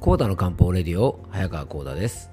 [0.00, 2.30] コーダの漢方レディオ早川コーダです。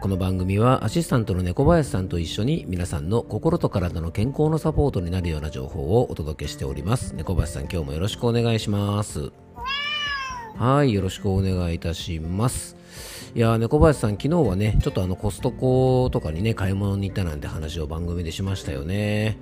[0.00, 7.12] この番組はアシスタントの猫林さんと一緒に皆さんの心と体の健康のサポートになるような情報をお届けしております。
[7.16, 9.32] 猫林さん今日もよろしくお願いします。
[10.56, 12.76] はいよろしくお願いいたします。
[13.34, 19.38] いや猫林さん、昨日はね、ちょっとあのコストコとかにね、買い物に行ったなんて話を番組でしましたよね。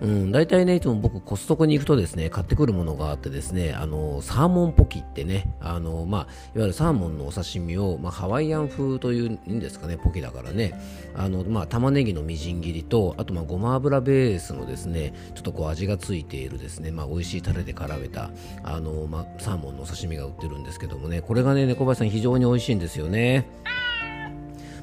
[0.00, 10.78] うん、大体ね、いつも僕コストコに行くとですね、買ってくるものがあってですね、あの、サーモンポキってね、あの、まあ、いわゆるサーモンのお刺身を、まあ、ハワイアン風というんですかね、ポキだからね、
[11.16, 18.30] あの、まあ、玉ねぎのみじん切りと、あと、まあ、ごま油ベースのですね、ちょっとこう味がついているですね、まあ、美味しいタレで絡めた、
[18.62, 23.46] あの、まあ、サーモンのお刺身が売ってるんですけどもね、これがね、猫林さん非常に美味しいんですよね。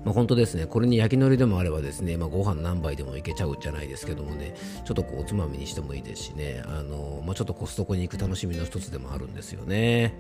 [0.06, 10.14] まあ、本当ですね、これに焼き海苔でもあればですね、まあ、ご飯何杯でもいけちゃうじゃないですけどもね、ちょっとこうおつまみにしてもいいですしね、あのまあ、ちょっとコストコに行く楽しみの一つでもあるんですよね。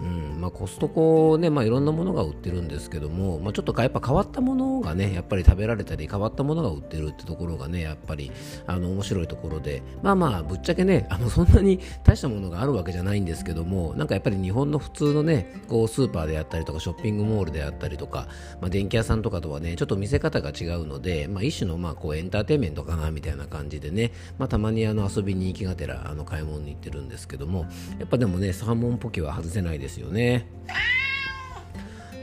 [0.00, 8.32] うんまあ、コストコね、まあ、いろんなものが売ってるんですけども、まあ、ちょっとやっぱ変わったものがね、やっぱり食べられたり、変わったものが売ってるってところがね、やっぱり
[8.66, 18.28] あの面白いところで、まあまあ、ぶっちゃけね、あのそんなに大したものがあるわけじゃないんですけども、なんかやっぱり日本の普通のね、こうスーパーであったりとか、ショッピングモールであったりとか、
[18.60, 27.66] まあ、電気屋さんとかとはね、ちょっと見せ方が違うので、まあ、一種のまあこうエンターテインメントかなみたいな感じでね、まあ、たまにあの遊びに行きがてらあの買い物に行ってるんですけども、
[27.98, 30.46] やっぱでもね、サーモンポキは外せないですよね。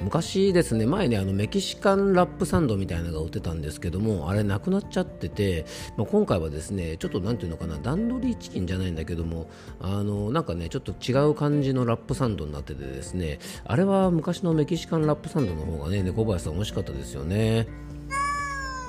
[0.02, 5.66] 昔ですね前ねあのメキシカンラップサンドみたいなのが売ってたんですけどもあれなくなっちゃってて、
[5.98, 9.50] まあ、今回はですねちょっと何ていうのかな段取りチキンじゃないんだけども
[9.82, 17.68] あのなんかねちょっと違う感じのラップサンドになっててですねあれは昔のメキシカンラップサンドの方がね猫林さん美味しかったですよね。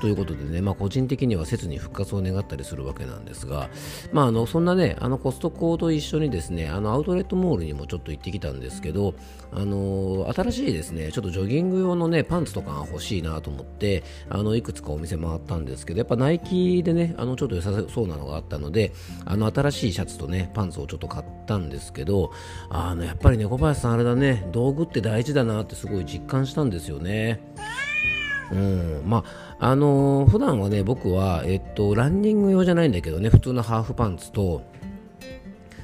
[0.01, 3.69] ということでね、まあ、個人的には切に復活を願ったりするわけなんですが、
[4.13, 9.15] まあ、あのそんなねあのコストコと一緒にですねあのアウトレットモールにもちょっと行ってきたんですけど、
[9.53, 18.93] あの新しいですねちょっとジョギング用のねパンツとかが欲しいなと思ってあのいくつかお店回ったんですけどやっぱナイキでねあのちょっと良さそうなのがあったので
[19.25, 22.33] あの新しいシャツとねパンツをちょっと買ったんですけど
[22.69, 27.41] あのやっぱりね小林さんあれだね道具って大事だなってすごい実感したんですよね。
[28.53, 34.63] うん、まああのー、普段はね僕は、えっと、ランニング用じゃないんだけどね普通のハーフパンツと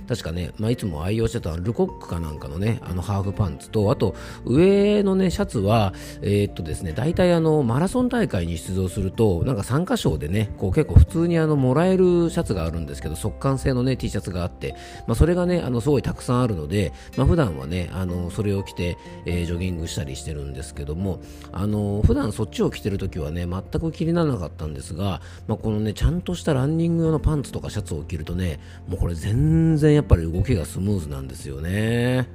[0.09, 14.75] 確かね、まあ、いつも愛用してたルコックかなんかのね、あのハーフパンツと、あと上のね、シャツは、えー、っとですね、大体あの、マラソン大会に出場すると、なんか参加賞でね、こう結構普通にあの、もらえるシャツがあるんですけど、速乾性のね、T シャツがあって、
[15.06, 21.21] まあ、それがね、あの、すごいたくさんあるので、まあ、普段はね、あの、それを着て、えー、ジョギングしたりしてるんですけども、
[21.53, 32.28] あの、普段そっちを着てるときはね、全く気にならなかったんですが、まあ、このね、ちゃんとしたランニング用のパンツとかシャツを着るとね、もうこれ全然やっぱり動きがスムーズなんですよね。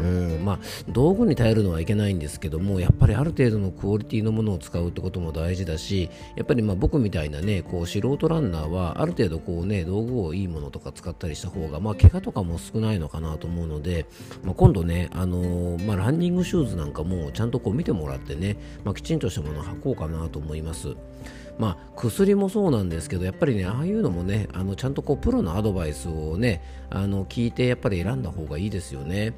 [0.00, 0.02] う
[0.42, 0.58] んまあ、
[0.88, 14.06] 道具に頼るのはいけないんですけどもやっぱりある程度のクオリティのものを使うってことも大事だしやっぱりまあ僕みたいなねこう素人ランナーはある程度こうね道具をいいものとか使ったりした方がまあ怪我とかも少ないのかなと思うので、
[14.44, 20.96] まあ、今度ね、あのー、まあ、ランニングシューズなんかもちゃんとこう見てもらってね、まあ、きちんとしたものを履こうかなと思います。
[21.58, 29.32] まあ、薬もそうなんですけどやっぱりねああいうのもねあのちゃんとこうプロのアドバイスをねあの聞いてやっぱり選んだ方がいいですよね。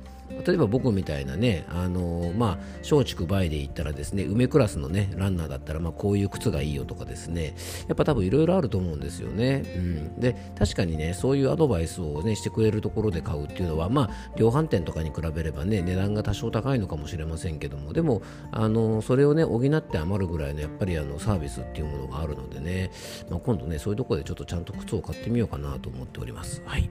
[0.47, 7.55] 例えば僕みたいなね、あの、まあ、松竹梅で言ったらですね、梅クラスのね、ランナーだったら、まあ、こういう靴がいいよとかですね、
[7.89, 9.65] やっぱ多分いろいろあると思うんですよね。
[9.77, 10.21] うん。
[10.21, 18.23] で、確かにね、そういうアドバイスをね、してくれるところで買うっていうのは、まあ、量販店とかに比べればね、値段が多少高いのかもしれませんけども、でも、
[18.53, 22.91] あの、それをね、補って余るぐらいの、やっぱりあの、サービスっていうものがあるのでね、
[23.31, 26.63] まあ、今度ね、そういうところでちょっとちゃんと靴を買ってみようかなと思っております。
[26.65, 26.91] はい。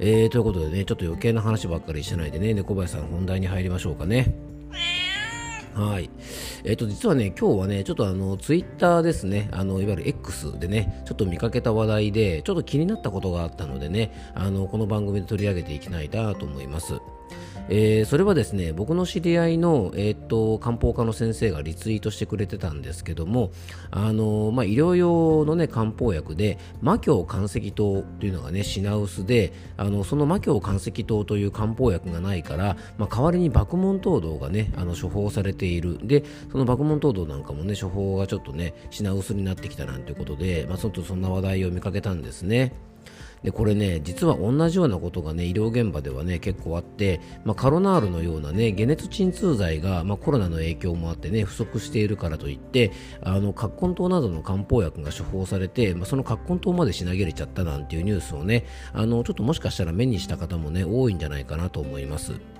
[0.00, 4.34] えー、ということでね、ちょっと余計な話ばっかりしてないでね、猫林さん本題に入りましょうかね。
[5.74, 6.10] はい。
[6.64, 16.94] えっ、ー、と、実はね、今日はね、ちょっとあの、ツイッターですね、あの、いわゆる X でね、ちょっと見かけた話題で、ちょっと気になったことがあったのでね、あの、この番組で取り上げていきたいなと思います。
[17.68, 23.50] えー、それはですね僕の知り合いの、えー、っと漢方科の先生がリツイートしてくれてたんですけども
[23.90, 42.72] あの、まあ、医療用の、ね、漢方薬で魔境岩石糖というのがね品薄であのその魔境岩石糖という漢方薬がないから、まあ、代わりに麦門糖道がねあの処方されているでその麦門糖道なんかもね処方がちょっとね品薄になってきたなんてことで、まあ、ちょっとそんな話題を見かけたんですね。
[43.42, 52.92] でこれね実は同じようなことがね医療現場ではね結構あって、まあ、カロナールのようなね解熱鎮痛剤が、まあ、コロナの影響もあってね不足しているからといって
[53.22, 62.57] あの葛根湯などの漢方薬が処方されて、まあ、その葛根湯まで品切れちゃったなんていうニュースをねあのちょっともしかしたら目にした方もね多いんじゃないかなと思います。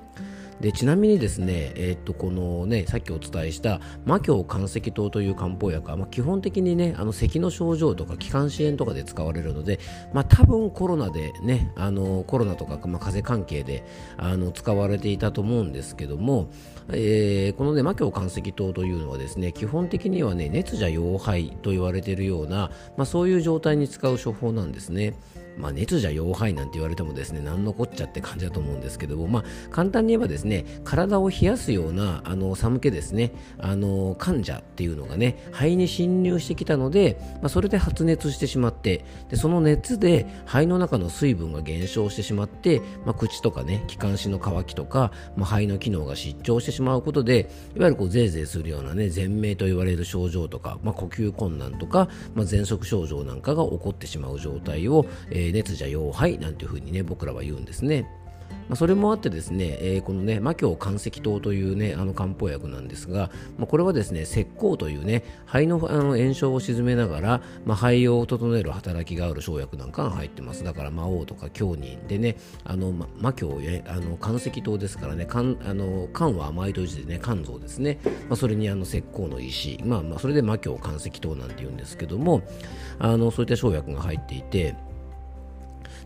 [0.60, 9.78] でちなみにですね、えー、っとこのねさっきお伝えした魔境肝石糖という漢方薬は、まあ、基本的にねあの咳の症状とか気管支炎とかで使われるので、
[10.12, 13.84] まあ、多分コロナでねあのコロナとか、まあ、風邪関係で
[14.16, 16.50] あの使われていたと思うんですけども、
[16.90, 25.14] えー、このね魔境肝石糖というのはですね基本的にはね熱邪溶肺と言われているような、まあ、そういう状態に使う処方なんですね。
[25.58, 58.08] まあ、熱じゃ弱いなんて言われてもですね何のこっちゃって感じだと思うんですけども、まあ、簡単に言えばですね体を冷やすようなあの寒気ですねあの患者っていうのがね肺に侵入してきたので、まあ、それで発熱してしまってでその熱で肺の中の水分が減少してしまって、まあ、口とかね気管支の渇きとか、まあ、肺の機能が失調してしまうことでいわゆるこうゼーゼーするようなね全明と言われる症状とか、まあ、呼吸困難とか、まあ、喘息症状なんかが起こってしまう状態を、えー、熱邪陽肺なんていうふうにね僕らは言うんですね。
[58.68, 70.64] まあ、それもあってですね、えー、このね魔境肝石糖というねあの漢方薬なんですが、まあ、これはですね石膏というね肺のあの炎症を鎮めながら、まあ、肺を整える働きがある生薬なんかが入ってます。
[70.64, 77.98] だから魔王とか京人でねあの、ま、魔境あの肝石糖ですからね肝あの肝は甘いという字でね肝臓ですね、
[78.28, 82.42] まあ、それにあの石膏の石、まあ、まあそれで魔境肝石糖なんて言うんですけども
[82.98, 84.76] あのそういった生薬が入っていて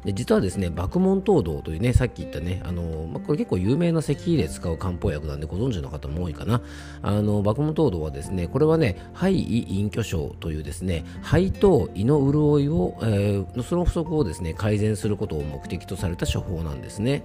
[0.04, 6.60] で実はですね、爆問東道というね、さっき言ったね、あのまあ、これ結構有名な咳で使う漢方薬なんでご存知の方も多いかな。
[7.02, 17.22] あの爆問東道はですね、これはね、肺胃隠居症というですね、肺と胃の潤いを、えー、その不足をですね、改善することを目的とされた処方なんですね。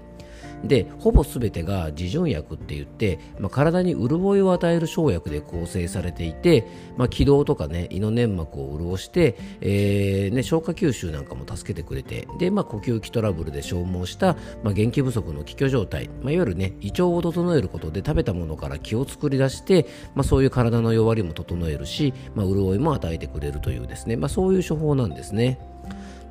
[0.64, 6.66] でほぼ全てが自潤薬って言って、まあ、体に潤いを与える生薬で構成されていて、
[6.98, 25.60] まあ、気道とかね胃の粘膜を潤して、えーね、消化吸収なんかも助けてくれてで、まあ、呼吸器トラブルで消耗した、まあ、元気不足の気虚状態、まあ、いわゆるね胃腸を整えることで食べたものから気を作り出して、まあ、そういう体の弱りも整えるし、まあ、潤いも与えてくれるというですね、まあ、そういう処方なんですね。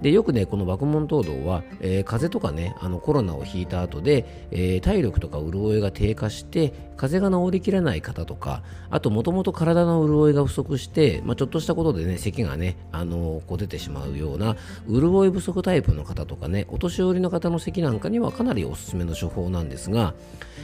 [0.03, 14.57] でよくねこの爆問東道は、えー、風邪とかねあのコロナをひいた後で、えー、体力とか潤いが低下して風邪が治りきらない方とかあともともと体の潤いが不足して、まあ、ちょっとしたことでね咳がねあのこう出てしまうような
[14.89, 20.15] 潤い不足タイプの方とかねお年寄りの方の咳なんかにはかなりおすすめの処方なんですが、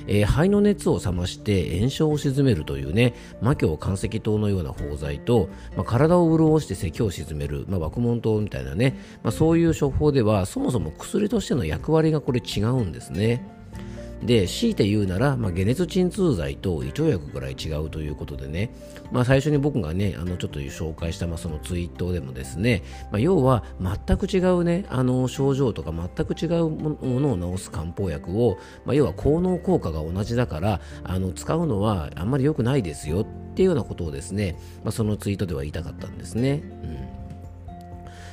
[0.07, 13.63] えー、肺の熱を冷まして炎症を鎮めるというね魔境肝石糖のような包材と、まあ、体を潤して咳を鎮める、まあ、爆問糖みたいなねねまあ、そういう処方ではそもそも薬としての役割がこれ違うんですね。
[14.25, 18.73] で強いて言うなら、まあ、解熱鎮痛剤と胃腸薬ぐらい違うということでね、
[19.11, 36.63] まあ、最初に僕がねあのちょっと紹介した、まあ、そのツイートでもですね、まあ、要は全く違うねあの症状とか全く違うものを治す漢方薬を、まあ、要は効能効果が同じだからあの使うのはあんまり良くないですよっていうようなことをですね、まあ、そのツイートでは言いたかったんですね。
[36.85, 36.87] う
[37.19, 37.22] ん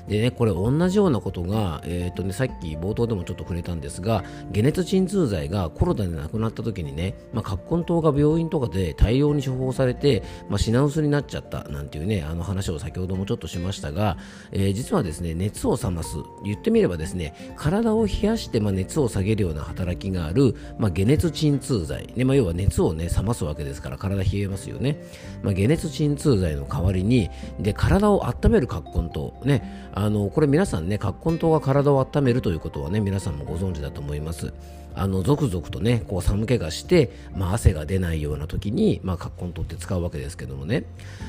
[0.09, 14.17] でね、これ同じようなことが、えーとね、さっき冒頭でもちょっと触れたんですが、解熱鎮痛剤がコロナで亡くなった時にね、まあ、葛根糖が病院とかで大量に処方されて、まあ、品薄になっちゃったなんていうね、あの話を先ほどもちょっとしましたが、
[14.51, 24.97] えー、実はですね、熱を冷ます、言ってみればですね、体を冷やして、まあ、熱を下げるような働きがある、まあ、解熱鎮痛剤、ねまあ、要は熱をね、冷ますわけですから体冷えますよね。
[25.43, 27.29] まあ、解熱鎮痛剤の代わりに、
[27.59, 34.53] で、体を温める葛根糖、ね、あのこれ皆さんね葛根湯が体を温めるということはね皆さんもご存知だと思います。
[34.95, 40.85] あのゾクゾクとねこう寒気がして、まあ、汗が出ないような時に、まあ、葛根湯って使うわけですけどもね。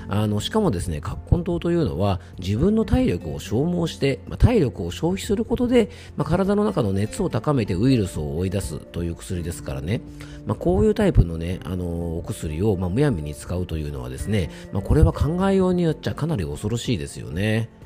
[0.09, 10.00] あのしかもですね葛根湯というのは自分の体力を消耗して、まあ、体力を消費することで、まあ、体の中の熱を高めてウイルスを追い出すという薬ですからね、
[10.47, 17.79] まあ、こういうタイプのねあのお薬を、まあ、むやみに使うというのはですね、まあ、これは考えようによっちゃかなり恐ろしいですよね。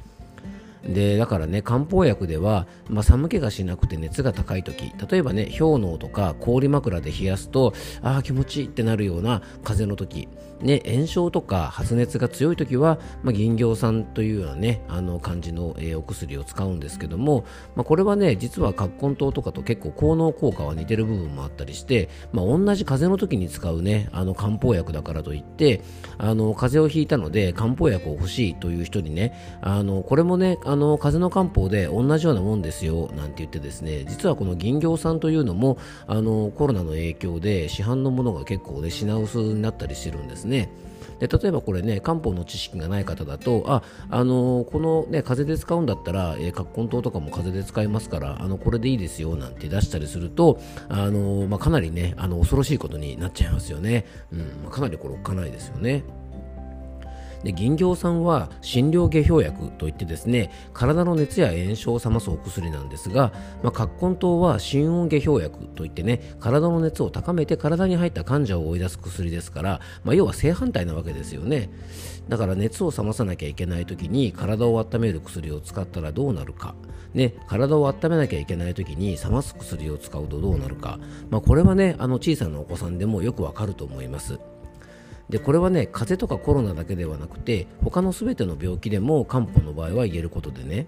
[0.87, 7.73] でだからね漢方薬では、まあ、寒気がしなくて熱が高い時例えばね氷のとか氷枕で冷やすと
[8.03, 10.29] ああ気持ちいいってなるような風邪の時
[10.65, 17.45] ね、炎症とか発熱が強い時は、まあ、銀行酸というようなねあの感じの、えー、お薬を使うんですけども、
[17.77, 25.83] まあ、これはね実は葛根湯とかと結構効能効果は似てる部分もあったりして、まあ、同じ風邪の時に使うねあの漢方薬だからといって
[26.17, 35.79] あの風邪をひいたので漢方薬を欲しいという人にねあのこれもねああの風の漢方で同じようなもんですよなんて言ってですね実はこの銀行酸というのも
[36.09, 40.69] あのコロナの影響で市販のものが結構ね品薄になったりしてるんですね。
[41.21, 56.03] で例えばこれね漢方の知識がない方だとああのこのね風邪で使うんだったら、えー、葛根湯とかも風邪で使いますからあのこれでいいですよなんて出したりするとあの、まあ、かなりねあの恐ろしいことになっちゃいますよね、うんまあ、かなりこれおっかないですよね。
[57.45, 63.33] で銀行酸は診療下氷薬といってですね体の熱や炎症を冷ますお薬なんですが、
[63.63, 71.71] まあ、葛根湯は心温下氷薬といってね体の熱を高めて体に入った患者を追い出す薬ですから、まあ、要は正反対なわけですよね。
[72.29, 76.75] だから熱を冷まさなきゃいけない時に体を温める薬を使ったらどうなるか。
[77.13, 80.99] ね、体を温めなきゃいけない時に冷ます薬を使うとどうなるか、
[81.31, 84.41] まあ、これはねあの小さなお子さんでもよくわかると思います。
[85.29, 90.87] でこれはね風邪とかコロナだけではなくて他の全ての病気でも漢方の場合は言えることでね。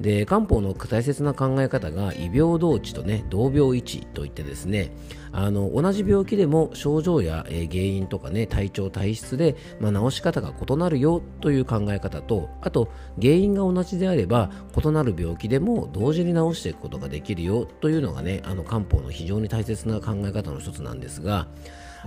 [0.00, 4.90] で漢方の大切な考え方が異病同治とね同病一といってですね
[5.32, 21.46] あの同じ病気でも症状や、えー、原因とかね体調体質で、まあ、治し方が異なるよという考え方とあと原因が同じであれば異なる病気でも同時に治していくことができるよというのがねあの漢方の非常に大切な考え方の一つなんですが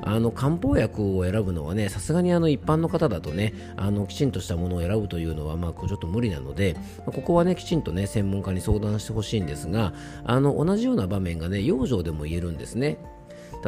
[0.01, 9.93] あの漢方薬を選ぶのはねさすがにあの一般の方だとねあのきちんとしたものを選ぶというのはまあちょっと無理なのでここはねきちんとね専門家に相談してほしいんですが
[10.25, 12.97] あの同じような場面がね養生でも言えるんですね。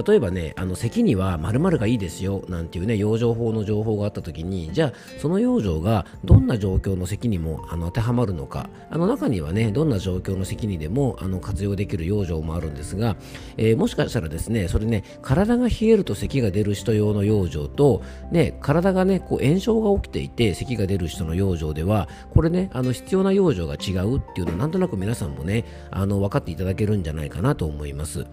[0.06, 13.16] 例えばね、あの咳には〇〇がいいですよなんていうね、養生法の情報があった時に、じゃあその養生がどんな状況の咳にもあの当てはまるのか、あの中にはね、どんな状況の咳にでもあの活用できる養生もあるんですが、
[13.58, 28.28] えー、もしかしたらですね、それね、体が冷えると咳が出る人用の養生と、ね、体がね、こう炎症が起きていて咳が出る人の養生では、これね、あの必要な養生が違うっていうのはなんとなく皆さんもね、あの分かっていただけるんじゃないかなと思います。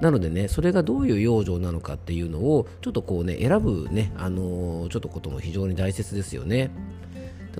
[0.00, 6.70] なのでね、それがどういう養生なのかっていうのを、ちょっとこうね、選ぶね、あのー、ちょっとことも非常に大切ですよね。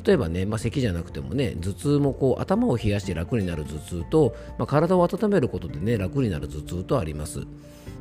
[0.04, 7.46] 例えばね、まあ、咳じゃなくてもね頭痛もこう頭を冷やして楽になる頭痛と、まあ、体を温めることでね楽になる頭痛とあります、ま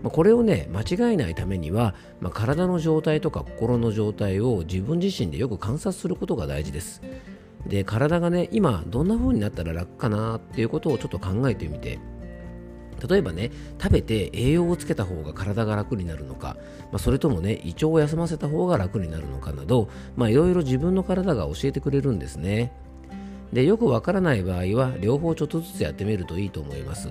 [0.05, 7.01] あ、これをね間違えないためには、まあ、体の状態とか心の状態を自分自身でよく観察することが大事です
[7.65, 11.99] で体がね今どんな風になったら楽かなっていうことをちょっと考えてみて
[13.07, 13.51] 例えばね
[13.81, 16.57] 食べて栄養をつけた方が体が楽になるのか、
[16.91, 22.71] まあ、それともね胃腸を休ませた方が楽になるのかなどいろいろ自分の体が教えてくれるんですね。
[23.53, 27.09] でよくわからない場合は両方ちょっとずつやってみるといいと思います。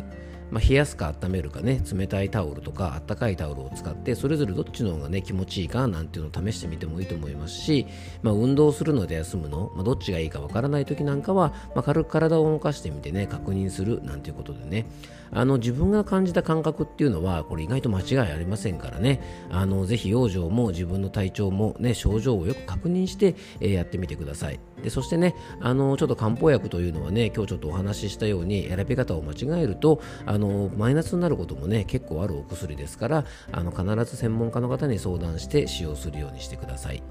[0.51, 7.87] まあ、冷やすか温めるかね冷たいタオルとかあったかいタオルを使ってそれぞれどっちの方がね気持ちいいかなんていうのを試してみてもいいと思いますし、
[8.23, 14.87] まあ、運動するので休むの、まあ、どっちがいいかわからない時なんかは、ま、軽く体を動かしてみてね確認するなんていうことでね。
[15.33, 19.21] あの自分が感じた感覚っていうのはこれ意外と間違いありませんからね。
[19.51, 24.61] あのぜひ養生も自分の体調もね症状をよく確認して、えー、やってみてください。
[24.83, 37.03] でそしてねあのちょっと漢方薬というのはね今日ちょっとお話ししたように選び方を間違えるとあのマイナスになることもね結構あるお薬ですからあの必ず専門家の方に相談して使用するようにしてください、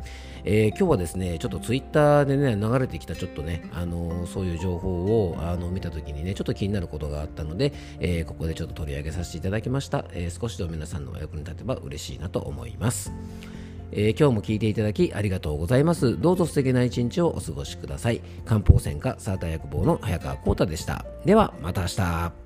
[0.43, 13.13] えー、今日はですねちょっとツイッターでね流れてきたちょっとねあのそういう情報をあの見た時にねちょっと気になることがあったので、えー、ここでちょっと取り上げさせていただきました、えー、少しでも皆さんのお役に立てば嬉しいなと思います
[13.91, 16.19] えー、今日も聞いていただきありがとうございます。
[16.19, 18.21] どうぞ素敵な一日をお過ごしください。
[18.45, 21.05] 漢方専科サーター薬房の早川幸太でした。
[21.25, 22.44] では、また明日。